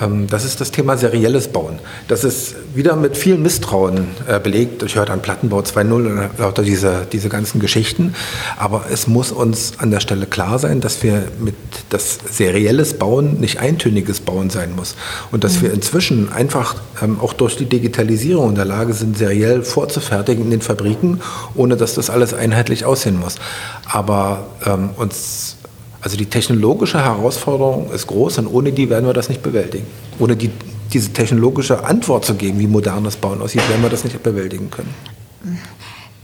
[0.00, 1.78] Ähm, das ist das Thema serielles Bauen.
[2.08, 4.82] Das ist wieder mit viel Misstrauen äh, belegt.
[4.82, 8.14] Ich höre dann Plattenbau 2.0 und lauter diese, diese ganzen Geschichten.
[8.56, 11.54] Aber es muss uns an der Stelle klar sein, dass wir mit
[11.90, 14.94] das serielles Bauen nicht eintöniges Bauen sein muss.
[15.30, 15.62] Und dass mhm.
[15.62, 20.50] wir inzwischen einfach ähm, auch durch die Digitalisierung in der Lage sind, seriell vorzufertigen in
[20.50, 21.20] den Fabriken,
[21.54, 23.36] ohne dass das alles einheitlich aussehen muss.
[23.84, 25.56] Aber ähm, uns
[26.02, 29.86] also die technologische Herausforderung ist groß und ohne die werden wir das nicht bewältigen.
[30.18, 30.50] Ohne die,
[30.92, 34.92] diese technologische Antwort zu geben, wie modernes Bauen aussieht, werden wir das nicht bewältigen können.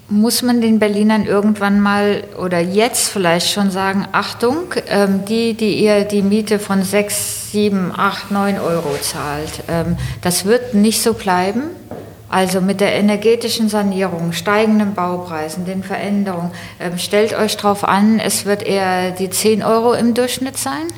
[0.08, 5.78] Muss man den Berlinern irgendwann mal oder jetzt vielleicht schon sagen, Achtung, ähm, die, die
[5.78, 11.12] ihr die Miete von 6, 7, 8, 9 Euro zahlt, ähm, das wird nicht so
[11.12, 11.64] bleiben?
[12.28, 18.44] Also mit der energetischen Sanierung, steigenden Baupreisen, den Veränderungen, ähm, stellt euch darauf an, es
[18.44, 20.88] wird eher die 10 Euro im Durchschnitt sein?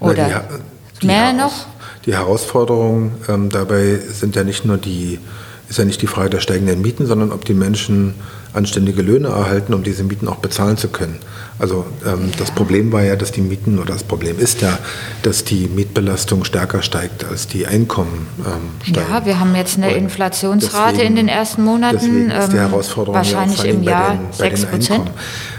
[0.00, 1.66] Oder Na, die, die mehr noch?
[2.06, 5.20] Die Herausforderungen ähm, dabei sind ja nicht nur die,
[5.68, 8.14] ist ja nicht die Frage der steigenden Mieten, sondern ob die Menschen
[8.52, 11.18] anständige Löhne erhalten, um diese Mieten auch bezahlen zu können.
[11.58, 14.78] Also ähm, das Problem war ja, dass die Mieten, oder das Problem ist ja,
[15.22, 19.06] dass die Mietbelastung stärker steigt als die Einkommen ähm, steigen.
[19.10, 21.98] Ja, wir haben jetzt eine Inflationsrate deswegen, in den ersten Monaten.
[21.98, 25.10] Deswegen ist die ähm, Herausforderung wahrscheinlich ja im Jahr bei den, 6 Prozent.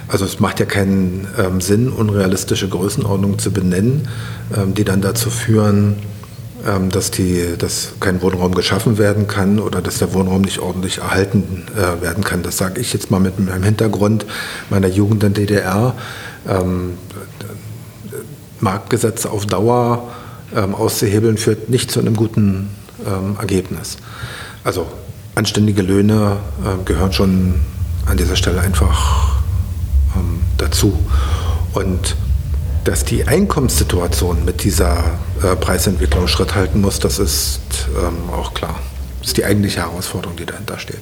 [0.07, 4.09] Also es macht ja keinen ähm, Sinn, unrealistische Größenordnungen zu benennen,
[4.55, 5.95] ähm, die dann dazu führen,
[6.89, 11.65] dass, die, dass kein Wohnraum geschaffen werden kann oder dass der Wohnraum nicht ordentlich erhalten
[11.75, 12.43] äh, werden kann.
[12.43, 14.25] Das sage ich jetzt mal mit meinem Hintergrund
[14.69, 15.95] meiner Jugend in DDR.
[16.47, 16.97] Ähm,
[18.59, 20.09] Marktgesetze auf Dauer
[20.55, 22.69] ähm, auszuhebeln führt nicht zu einem guten
[23.05, 23.97] ähm, Ergebnis.
[24.63, 24.85] Also
[25.35, 27.55] anständige Löhne äh, gehören schon
[28.05, 29.37] an dieser Stelle einfach
[30.15, 30.99] ähm, dazu.
[31.73, 32.15] Und
[32.83, 35.03] dass die Einkommenssituation mit dieser
[35.43, 37.61] äh, Preisentwicklung Schritt halten muss, das ist
[37.97, 38.79] ähm, auch klar.
[39.19, 41.01] Das ist die eigentliche Herausforderung, die dahinter steht.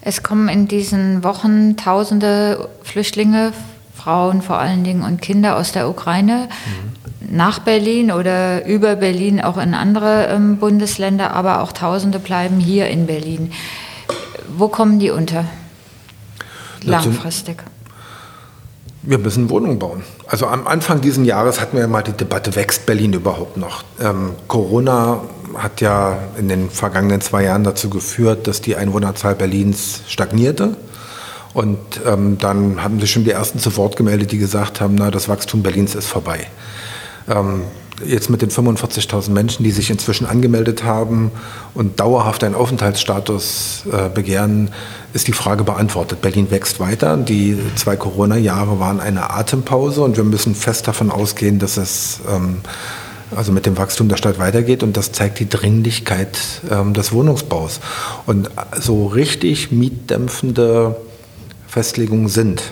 [0.00, 3.52] Es kommen in diesen Wochen tausende Flüchtlinge,
[3.94, 7.36] Frauen vor allen Dingen und Kinder aus der Ukraine mhm.
[7.36, 12.88] nach Berlin oder über Berlin auch in andere ähm, Bundesländer, aber auch Tausende bleiben hier
[12.88, 13.52] in Berlin.
[14.56, 15.44] Wo kommen die unter?
[16.82, 17.62] Langfristig.
[19.08, 20.02] Wir müssen Wohnungen bauen.
[20.26, 23.82] Also am Anfang dieses Jahres hatten wir ja mal die Debatte, wächst Berlin überhaupt noch?
[23.98, 25.22] Ähm, Corona
[25.54, 30.76] hat ja in den vergangenen zwei Jahren dazu geführt, dass die Einwohnerzahl Berlins stagnierte.
[31.54, 35.10] Und ähm, dann haben sich schon die ersten zu Wort gemeldet, die gesagt haben, na,
[35.10, 36.46] das Wachstum Berlins ist vorbei.
[37.30, 37.62] Ähm,
[38.04, 41.30] jetzt mit den 45.000 Menschen, die sich inzwischen angemeldet haben
[41.74, 44.70] und dauerhaft einen Aufenthaltsstatus äh, begehren,
[45.12, 46.20] ist die Frage beantwortet.
[46.20, 47.16] Berlin wächst weiter.
[47.16, 52.58] Die zwei Corona-Jahre waren eine Atempause und wir müssen fest davon ausgehen, dass es ähm,
[53.34, 56.38] also mit dem Wachstum der Stadt weitergeht und das zeigt die Dringlichkeit
[56.70, 57.80] ähm, des Wohnungsbaus.
[58.26, 60.96] Und so richtig mietdämpfende
[61.66, 62.62] Festlegungen sind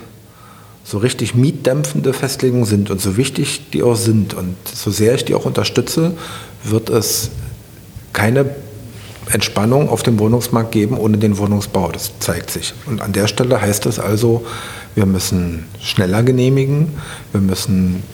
[0.86, 5.24] so richtig mietdämpfende Festlegungen sind und so wichtig die auch sind und so sehr ich
[5.24, 6.12] die auch unterstütze,
[6.62, 7.30] wird es
[8.12, 8.46] keine
[9.32, 11.90] Entspannung auf dem Wohnungsmarkt geben ohne den Wohnungsbau.
[11.90, 12.74] Das zeigt sich.
[12.86, 14.46] Und an der Stelle heißt es also,
[14.94, 16.92] wir müssen schneller genehmigen,
[17.32, 18.04] wir müssen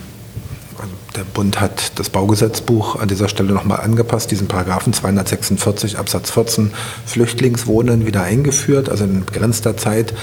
[1.16, 6.72] der Bund hat das Baugesetzbuch an dieser Stelle nochmal angepasst, diesen Paragraphen 246 Absatz 14
[7.06, 8.88] Flüchtlingswohnen wieder eingeführt.
[8.88, 10.14] Also in begrenzter Zeit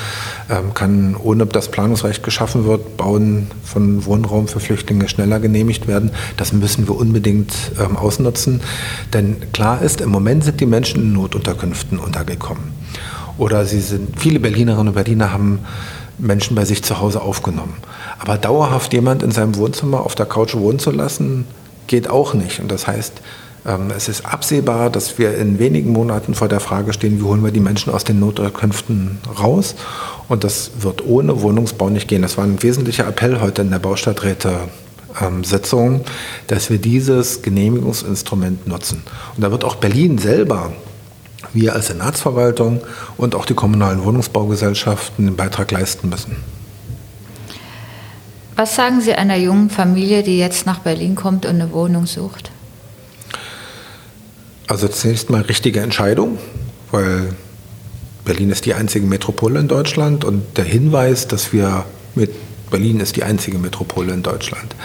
[0.49, 6.12] ähm, kann, ohne dass Planungsrecht geschaffen wird, Bauen von Wohnraum für Flüchtlinge schneller genehmigt werden.
[6.38, 8.62] Das müssen wir unbedingt ähm, ausnutzen.
[9.13, 12.63] Denn klar ist, im Moment sind die Menschen in Notunterkünften untergekommen.
[13.38, 15.60] Oder sie sind, viele Berlinerinnen und Berliner haben
[16.19, 17.75] Menschen bei sich zu Hause aufgenommen.
[18.19, 21.45] Aber dauerhaft jemand in seinem Wohnzimmer auf der Couch wohnen zu lassen,
[21.88, 22.60] geht auch nicht.
[22.60, 23.21] Und das heißt,
[23.65, 27.43] ähm, es ist absehbar, dass wir in wenigen Monaten vor der Frage stehen, wie holen
[27.43, 29.75] wir die Menschen aus den Notunterkünften raus.
[30.27, 32.21] Und das wird ohne Wohnungsbau nicht gehen.
[32.21, 36.01] Das war ein wesentlicher Appell heute in der Baustadträte-Sitzung,
[36.47, 39.03] dass wir dieses Genehmigungsinstrument nutzen.
[39.36, 40.71] Und da wird auch Berlin selber
[41.54, 42.82] wir als Senatsverwaltung
[43.18, 46.36] und auch die kommunalen Wohnungsbaugesellschaften den Beitrag leisten müssen.
[48.56, 52.52] Was sagen Sie einer jungen Familie, die jetzt nach Berlin kommt und eine Wohnung sucht?
[54.68, 56.38] Also zunächst mal richtige Entscheidung,
[56.92, 57.34] weil
[58.26, 61.86] Berlin ist die einzige Metropole in Deutschland und der Hinweis, dass wir
[62.16, 62.32] mit
[62.70, 64.76] Berlin ist die einzige Metropole in Deutschland.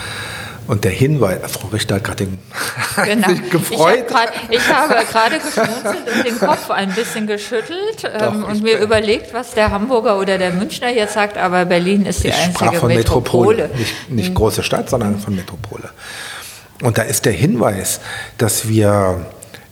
[0.67, 2.27] Und der Hinweis, Frau Richter hat gerade
[3.05, 3.29] genau.
[3.29, 4.07] sich gefreut.
[4.51, 9.53] Ich habe gerade geschmunzelt und den Kopf ein bisschen geschüttelt ähm, und mir überlegt, was
[9.53, 12.89] der Hamburger oder der Münchner jetzt sagt, aber Berlin ist die ich einzige sprach von
[12.89, 13.57] Metropole.
[13.57, 13.79] Metropole.
[13.79, 14.35] Nicht, nicht mhm.
[14.35, 15.91] große Stadt, sondern von Metropole.
[16.83, 18.01] Und da ist der Hinweis,
[18.39, 19.27] dass wir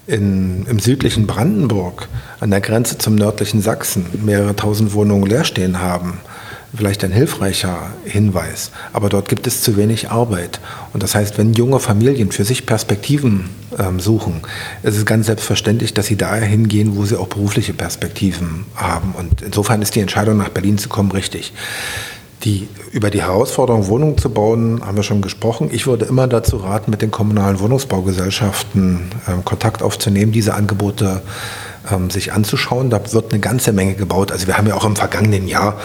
[0.07, 2.09] in, im südlichen Brandenburg
[2.41, 6.21] an der Grenze zum nördlichen Sachsen mehrere tausend Wohnungen leer stehen haben
[6.75, 10.61] vielleicht ein hilfreicher Hinweis, aber dort gibt es zu wenig Arbeit.
[10.93, 14.41] Und das heißt, wenn junge Familien für sich Perspektiven ähm, suchen,
[14.83, 19.15] ist es ganz selbstverständlich, dass sie dahin gehen, wo sie auch berufliche Perspektiven haben.
[19.17, 21.53] Und insofern ist die Entscheidung, nach Berlin zu kommen, richtig.
[22.45, 25.69] Die, über die Herausforderung, Wohnungen zu bauen, haben wir schon gesprochen.
[25.71, 31.23] Ich würde immer dazu raten, mit den kommunalen Wohnungsbaugesellschaften äh, Kontakt aufzunehmen, diese Angebote
[31.91, 32.91] ähm, sich anzuschauen.
[32.91, 34.33] Da wird eine ganze Menge gebaut.
[34.33, 35.79] Also wir haben ja auch im vergangenen Jahr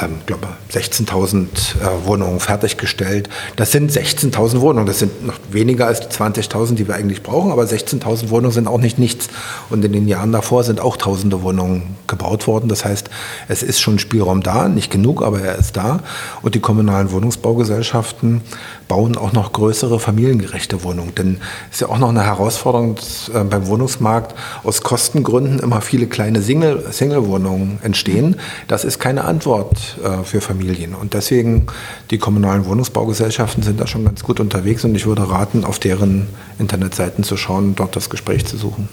[0.00, 3.28] ähm, glaube 16.000 äh, Wohnungen fertiggestellt.
[3.56, 4.86] Das sind 16.000 Wohnungen.
[4.86, 8.68] Das sind noch weniger als die 20.000, die wir eigentlich brauchen, aber 16.000 Wohnungen sind
[8.68, 9.28] auch nicht nichts.
[9.70, 12.68] Und in den Jahren davor sind auch tausende Wohnungen gebaut worden.
[12.68, 13.10] Das heißt,
[13.48, 16.00] es ist schon Spielraum da, nicht genug, aber er ist da.
[16.42, 18.42] Und die kommunalen Wohnungsbaugesellschaften
[18.86, 21.14] bauen auch noch größere familiengerechte Wohnungen.
[21.14, 22.96] Denn es ist ja auch noch eine Herausforderung
[23.34, 24.34] äh, beim Wohnungsmarkt,
[24.64, 28.36] aus Kostengründen immer viele kleine Single-Wohnungen entstehen.
[28.66, 30.94] Das ist keine Antwort äh, für Familien.
[30.94, 31.66] Und deswegen,
[32.10, 36.28] die kommunalen Wohnungsbaugesellschaften sind da schon ganz gut unterwegs und ich würde raten, auf deren
[36.58, 38.88] Internetseiten zu schauen, dort das Gespräch zu suchen.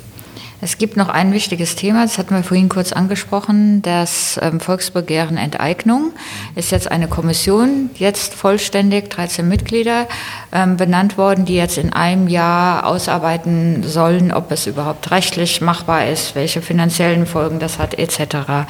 [0.61, 5.37] Es gibt noch ein wichtiges Thema, das hatten wir vorhin kurz angesprochen, das ähm, Volksbegehren
[5.37, 6.13] Enteignung
[6.55, 10.07] ist jetzt eine Kommission, jetzt vollständig, 13 Mitglieder
[10.53, 16.07] ähm, benannt worden, die jetzt in einem Jahr ausarbeiten sollen, ob es überhaupt rechtlich machbar
[16.07, 18.65] ist, welche finanziellen Folgen das hat, etc.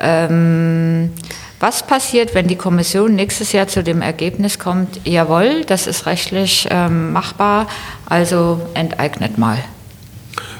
[0.00, 1.12] Ähm,
[1.60, 6.68] was passiert, wenn die Kommission nächstes Jahr zu dem Ergebnis kommt, jawohl, das ist rechtlich
[6.70, 7.66] ähm, machbar,
[8.06, 9.58] also enteignet mal?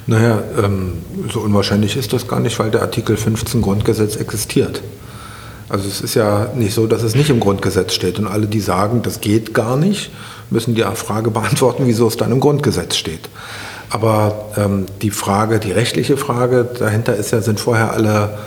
[0.06, 0.94] Naja, ähm,
[1.30, 4.82] so unwahrscheinlich ist das gar nicht, weil der Artikel 15 Grundgesetz existiert.
[5.68, 8.18] Also es ist ja nicht so, dass es nicht im Grundgesetz steht.
[8.18, 10.10] Und alle, die sagen, das geht gar nicht,
[10.50, 13.28] müssen die Frage beantworten, wieso es dann im Grundgesetz steht.
[13.90, 18.38] Aber ähm, die Frage, die rechtliche Frage dahinter ist ja, sind vorher alle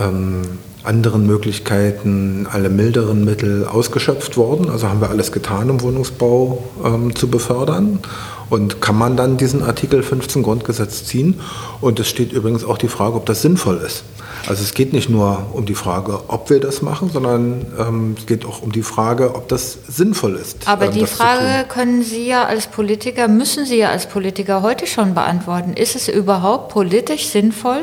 [0.00, 0.42] ähm,
[0.86, 4.70] anderen Möglichkeiten, alle milderen Mittel ausgeschöpft worden.
[4.70, 8.00] Also haben wir alles getan, um Wohnungsbau ähm, zu befördern.
[8.48, 11.40] Und kann man dann diesen Artikel 15 Grundgesetz ziehen?
[11.80, 14.04] Und es steht übrigens auch die Frage, ob das sinnvoll ist.
[14.48, 18.26] Also es geht nicht nur um die Frage, ob wir das machen, sondern ähm, es
[18.26, 20.68] geht auch um die Frage, ob das sinnvoll ist.
[20.68, 24.86] Aber ähm, die Frage können Sie ja als Politiker, müssen Sie ja als Politiker heute
[24.86, 25.72] schon beantworten.
[25.72, 27.82] Ist es überhaupt politisch sinnvoll,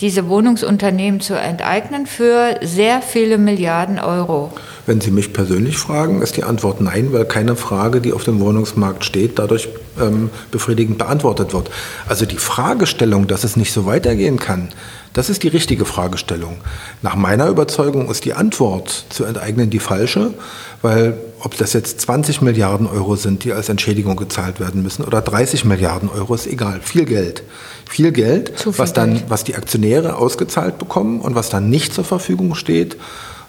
[0.00, 4.52] diese Wohnungsunternehmen zu enteignen für sehr viele Milliarden Euro?
[4.86, 8.40] Wenn Sie mich persönlich fragen, ist die Antwort nein, weil keine Frage, die auf dem
[8.40, 9.68] Wohnungsmarkt steht, dadurch
[10.00, 11.70] ähm, befriedigend beantwortet wird.
[12.08, 14.68] Also die Fragestellung, dass es nicht so weitergehen kann,
[15.14, 16.56] das ist die richtige Fragestellung.
[17.00, 20.34] Nach meiner Überzeugung ist die Antwort zu enteignen die falsche,
[20.82, 25.20] weil ob das jetzt 20 Milliarden Euro sind, die als Entschädigung gezahlt werden müssen, oder
[25.20, 26.80] 30 Milliarden Euro, ist egal.
[26.82, 27.44] Viel Geld.
[27.88, 32.04] Viel Geld, viel was dann, was die Aktionäre ausgezahlt bekommen und was dann nicht zur
[32.04, 32.96] Verfügung steht,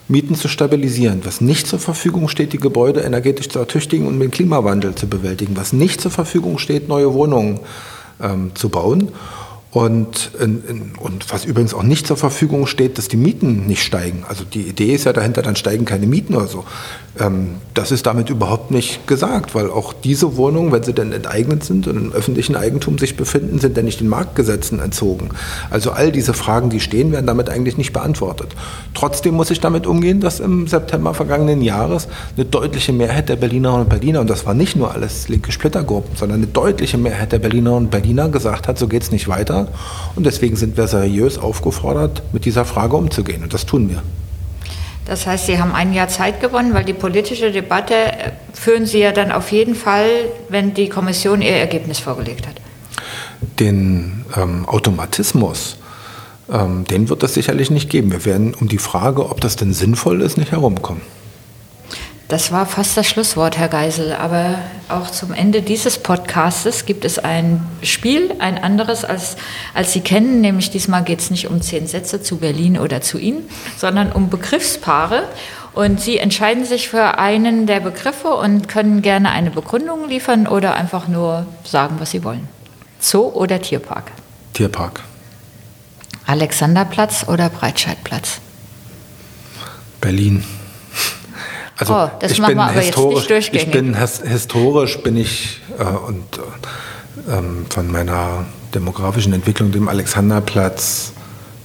[0.07, 4.31] Mieten zu stabilisieren, was nicht zur Verfügung steht, die Gebäude energetisch zu ertüchtigen und dem
[4.31, 7.59] Klimawandel zu bewältigen, was nicht zur Verfügung steht, neue Wohnungen
[8.21, 9.11] ähm, zu bauen.
[9.71, 14.23] Und, und was übrigens auch nicht zur Verfügung steht, dass die Mieten nicht steigen.
[14.25, 16.63] Also die Idee ist ja dahinter, dann steigen keine Mieten oder so.
[17.19, 21.63] Ähm, das ist damit überhaupt nicht gesagt, weil auch diese Wohnungen, wenn sie denn enteignet
[21.63, 25.29] sind und im öffentlichen Eigentum sich befinden, sind ja nicht den Marktgesetzen entzogen.
[25.69, 28.55] Also all diese Fragen, die stehen, werden damit eigentlich nicht beantwortet.
[28.93, 33.83] Trotzdem muss ich damit umgehen, dass im September vergangenen Jahres eine deutliche Mehrheit der Berlinerinnen
[33.83, 37.39] und Berliner, und das war nicht nur alles linke Splittergruppen, sondern eine deutliche Mehrheit der
[37.39, 39.67] Berlinerinnen und Berliner gesagt hat, so geht es nicht weiter.
[40.15, 43.43] Und deswegen sind wir seriös aufgefordert, mit dieser Frage umzugehen.
[43.43, 44.01] Und das tun wir.
[45.05, 48.99] Das heißt, Sie haben ein Jahr Zeit gewonnen, weil die politische Debatte äh, führen Sie
[48.99, 50.07] ja dann auf jeden Fall,
[50.49, 52.55] wenn die Kommission ihr Ergebnis vorgelegt hat.
[53.59, 55.77] Den ähm, Automatismus,
[56.51, 58.11] ähm, den wird es sicherlich nicht geben.
[58.11, 61.01] Wir werden um die Frage, ob das denn sinnvoll ist, nicht herumkommen.
[62.27, 64.13] Das war fast das Schlusswort, Herr Geisel.
[64.13, 64.55] Aber
[64.89, 69.35] auch zum Ende dieses Podcastes gibt es ein Spiel, ein anderes als,
[69.75, 70.41] als Sie kennen.
[70.41, 74.29] Nämlich diesmal geht es nicht um zehn Sätze zu Berlin oder zu Ihnen, sondern um
[74.29, 75.27] Begriffspaare.
[75.73, 80.73] Und Sie entscheiden sich für einen der Begriffe und können gerne eine Begründung liefern oder
[80.73, 82.47] einfach nur sagen, was Sie wollen.
[82.99, 84.11] Zoo oder Tierpark?
[84.53, 85.01] Tierpark.
[86.25, 88.39] Alexanderplatz oder Breitscheidplatz?
[90.01, 90.43] Berlin.
[91.77, 93.67] Also oh, das ich machen wir aber jetzt nicht durchgängig.
[93.67, 101.11] Ich bin historisch bin ich äh, und äh, ähm, von meiner demografischen Entwicklung dem Alexanderplatz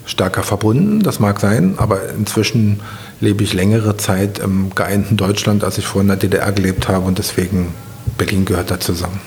[0.06, 1.00] stärker verbunden.
[1.02, 2.80] Das mag sein, aber inzwischen
[3.20, 7.06] lebe ich längere Zeit im geeinten Deutschland, als ich vorher in der DDR gelebt habe
[7.06, 7.72] und deswegen
[8.18, 9.20] Berlin gehört da zusammen.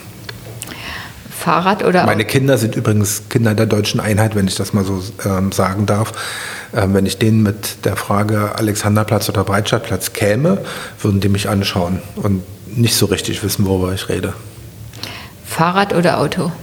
[1.43, 2.05] Fahrrad oder?
[2.05, 5.85] Meine Kinder sind übrigens Kinder der deutschen Einheit, wenn ich das mal so ähm, sagen
[5.85, 6.13] darf.
[6.73, 10.59] Ähm, wenn ich denen mit der Frage Alexanderplatz oder Breitscheidplatz käme,
[11.01, 14.33] würden die mich anschauen und nicht so richtig wissen, worüber ich rede.
[15.45, 16.53] Fahrrad oder Auto?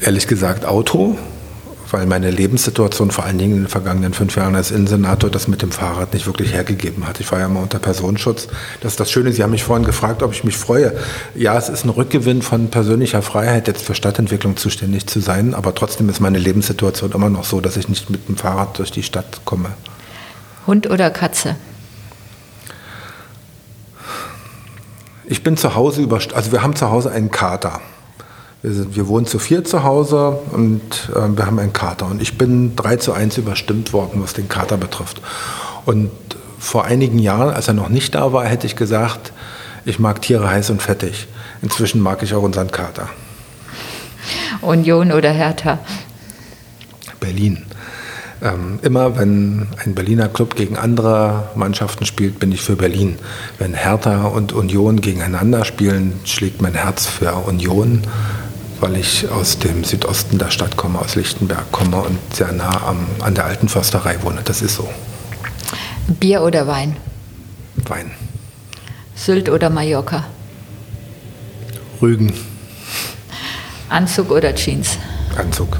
[0.00, 1.18] Ehrlich gesagt Auto,
[1.96, 5.62] weil meine Lebenssituation vor allen Dingen in den vergangenen fünf Jahren als Innensenator das mit
[5.62, 7.20] dem Fahrrad nicht wirklich hergegeben hat.
[7.20, 8.48] Ich war ja immer unter Personenschutz.
[8.82, 10.92] Das ist das Schöne, Sie haben mich vorhin gefragt, ob ich mich freue.
[11.34, 15.74] Ja, es ist ein Rückgewinn von persönlicher Freiheit, jetzt für Stadtentwicklung zuständig zu sein, aber
[15.74, 19.02] trotzdem ist meine Lebenssituation immer noch so, dass ich nicht mit dem Fahrrad durch die
[19.02, 19.70] Stadt komme.
[20.66, 21.56] Hund oder Katze?
[25.24, 27.80] Ich bin zu Hause über, also wir haben zu Hause einen Kater.
[28.66, 32.06] Wir, sind, wir wohnen zu vier zu Hause und äh, wir haben einen Kater.
[32.06, 35.22] Und ich bin 3 zu 1 überstimmt worden, was den Kater betrifft.
[35.84, 36.10] Und
[36.58, 39.32] vor einigen Jahren, als er noch nicht da war, hätte ich gesagt,
[39.84, 41.28] ich mag Tiere heiß und fettig.
[41.62, 43.08] Inzwischen mag ich auch unseren Kater.
[44.62, 45.78] Union oder Hertha?
[47.20, 47.62] Berlin.
[48.42, 53.16] Ähm, immer wenn ein Berliner Club gegen andere Mannschaften spielt, bin ich für Berlin.
[53.60, 58.02] Wenn Hertha und Union gegeneinander spielen, schlägt mein Herz für Union
[58.80, 63.06] weil ich aus dem Südosten der Stadt komme, aus Lichtenberg komme und sehr nah am,
[63.20, 64.40] an der alten Försterei wohne.
[64.44, 64.88] Das ist so.
[66.08, 66.96] Bier oder Wein?
[67.88, 68.10] Wein.
[69.14, 70.24] Sylt oder Mallorca?
[72.00, 72.32] Rügen.
[73.88, 74.98] Anzug oder Jeans?
[75.36, 75.78] Anzug.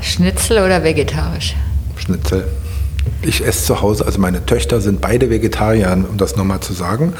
[0.00, 1.56] Schnitzel oder vegetarisch?
[1.96, 2.46] Schnitzel.
[3.22, 7.14] Ich esse zu Hause, also meine Töchter sind beide Vegetarier, um das nochmal zu sagen.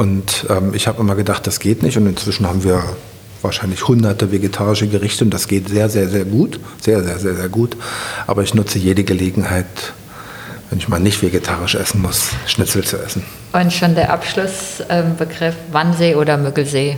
[0.00, 1.98] Und ähm, ich habe immer gedacht, das geht nicht.
[1.98, 2.82] Und inzwischen haben wir
[3.42, 6.58] wahrscheinlich hunderte vegetarische Gerichte und das geht sehr, sehr, sehr gut.
[6.80, 7.76] Sehr, sehr, sehr, sehr gut.
[8.26, 9.66] Aber ich nutze jede Gelegenheit,
[10.70, 13.24] wenn ich mal nicht vegetarisch essen muss, Schnitzel zu essen.
[13.52, 16.96] Und schon der Abschlussbegriff Wannsee oder Müggelsee?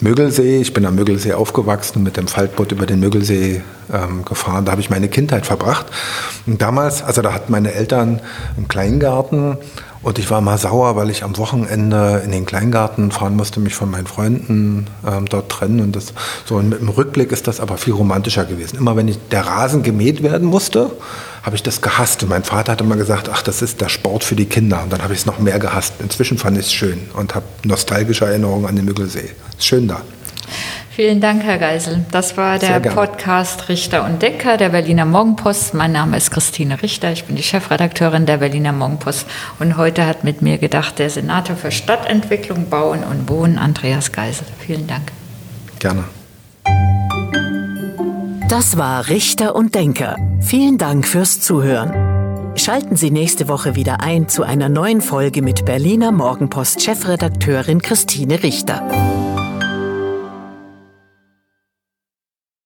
[0.00, 0.60] Müggelsee.
[0.60, 4.64] Ich bin am Müggelsee aufgewachsen, mit dem Faltboot über den Müggelsee ähm, gefahren.
[4.64, 5.86] Da habe ich meine Kindheit verbracht.
[6.44, 8.20] Und damals, also da hatten meine Eltern
[8.56, 9.58] einen Kleingarten
[10.02, 13.74] und ich war mal sauer, weil ich am Wochenende in den Kleingarten fahren musste, mich
[13.74, 15.80] von meinen Freunden ähm, dort trennen.
[15.80, 16.12] Und das,
[16.44, 18.76] so und im Rückblick ist das aber viel romantischer gewesen.
[18.76, 20.90] Immer wenn ich, der Rasen gemäht werden musste,
[21.44, 22.22] habe ich das gehasst.
[22.24, 24.82] Und mein Vater hat immer gesagt, ach, das ist der Sport für die Kinder.
[24.82, 25.94] Und dann habe ich es noch mehr gehasst.
[26.00, 29.30] Inzwischen fand ich es schön und habe nostalgische Erinnerungen an den Müggelsee.
[29.56, 30.02] Ist schön da.
[30.94, 32.04] Vielen Dank, Herr Geisel.
[32.10, 35.72] Das war der Podcast Richter und Denker der Berliner Morgenpost.
[35.72, 37.12] Mein Name ist Christine Richter.
[37.12, 39.26] Ich bin die Chefredakteurin der Berliner Morgenpost.
[39.58, 44.46] Und heute hat mit mir gedacht der Senator für Stadtentwicklung, Bauen und Wohnen, Andreas Geisel.
[44.58, 45.12] Vielen Dank.
[45.78, 46.04] Gerne.
[48.50, 50.16] Das war Richter und Denker.
[50.42, 52.52] Vielen Dank fürs Zuhören.
[52.54, 58.42] Schalten Sie nächste Woche wieder ein zu einer neuen Folge mit Berliner Morgenpost Chefredakteurin Christine
[58.42, 58.86] Richter.